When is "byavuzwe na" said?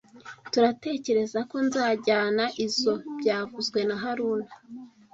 3.19-3.95